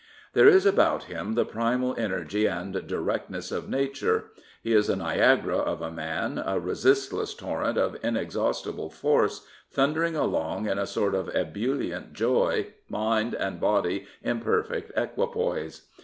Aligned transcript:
There 0.33 0.47
is 0.47 0.65
about 0.65 1.03
him 1.03 1.33
the 1.35 1.45
primal 1.45 1.93
energy 1.95 2.47
and 2.47 2.87
directness 2.87 3.51
of 3.51 3.69
nature. 3.69 4.31
He 4.63 4.73
is 4.73 4.89
a 4.89 4.95
Niagara 4.95 5.59
of 5.59 5.79
a 5.83 5.91
man, 5.91 6.41
a 6.43 6.59
resistless 6.59 7.35
torrent 7.35 7.77
of 7.77 8.03
inexhaustible 8.03 8.89
force, 8.89 9.45
thundering 9.69 10.15
along 10.15 10.67
in 10.67 10.79
a 10.79 10.87
sort 10.87 11.13
of 11.13 11.27
ebi^ent 11.27 12.13
joy, 12.13 12.69
mind 12.89 13.35
and 13.35 13.59
body 13.61 14.07
in 14.23 14.39
perfect 14.39 14.91
equi 14.95 15.27
^poise. 15.27 15.81